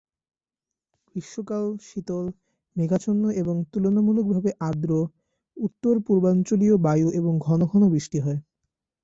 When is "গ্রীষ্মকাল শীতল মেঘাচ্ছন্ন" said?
1.07-3.23